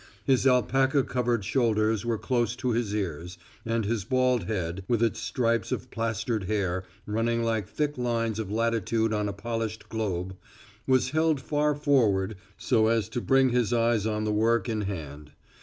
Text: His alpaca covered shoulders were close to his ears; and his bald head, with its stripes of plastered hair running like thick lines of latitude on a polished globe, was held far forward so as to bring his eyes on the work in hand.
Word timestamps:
His 0.25 0.47
alpaca 0.47 1.03
covered 1.03 1.45
shoulders 1.45 2.03
were 2.03 2.17
close 2.17 2.55
to 2.55 2.71
his 2.71 2.91
ears; 2.91 3.37
and 3.63 3.85
his 3.85 4.03
bald 4.03 4.45
head, 4.45 4.83
with 4.87 5.03
its 5.03 5.19
stripes 5.19 5.71
of 5.71 5.91
plastered 5.91 6.45
hair 6.45 6.83
running 7.05 7.43
like 7.43 7.67
thick 7.69 7.99
lines 7.99 8.39
of 8.39 8.49
latitude 8.51 9.13
on 9.13 9.29
a 9.29 9.33
polished 9.33 9.89
globe, 9.89 10.35
was 10.87 11.11
held 11.11 11.39
far 11.39 11.75
forward 11.75 12.35
so 12.57 12.87
as 12.87 13.09
to 13.09 13.21
bring 13.21 13.49
his 13.49 13.71
eyes 13.73 14.07
on 14.07 14.23
the 14.23 14.33
work 14.33 14.67
in 14.67 14.81
hand. 14.81 15.33